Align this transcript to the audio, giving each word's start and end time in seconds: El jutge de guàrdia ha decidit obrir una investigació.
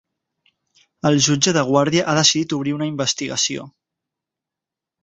El 1.09 1.19
jutge 1.25 1.53
de 1.59 1.65
guàrdia 1.69 2.07
ha 2.07 2.17
decidit 2.21 2.59
obrir 2.61 2.75
una 2.79 2.91
investigació. 2.95 3.71